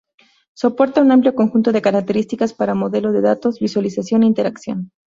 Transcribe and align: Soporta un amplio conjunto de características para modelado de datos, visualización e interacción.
Soporta 0.55 1.03
un 1.03 1.11
amplio 1.11 1.35
conjunto 1.35 1.71
de 1.71 1.83
características 1.83 2.55
para 2.55 2.73
modelado 2.73 3.13
de 3.13 3.21
datos, 3.21 3.59
visualización 3.59 4.23
e 4.23 4.25
interacción. 4.25 4.89